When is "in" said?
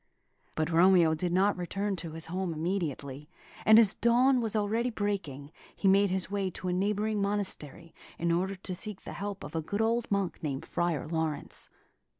8.17-8.31